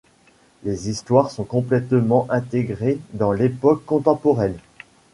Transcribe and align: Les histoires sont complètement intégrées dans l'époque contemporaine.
Les 0.63 0.89
histoires 0.89 1.29
sont 1.29 1.43
complètement 1.43 2.25
intégrées 2.31 2.97
dans 3.13 3.31
l'époque 3.31 3.85
contemporaine. 3.85 4.57